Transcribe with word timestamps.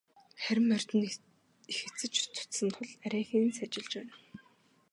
Харин 0.41 0.65
морьд 0.69 0.89
нь 0.97 1.05
их 1.71 1.79
эцэж 1.87 2.13
цуцсан 2.35 2.69
тул 2.75 2.89
арайхийн 3.05 3.51
сажилж 3.57 3.93
байна. 3.97 4.13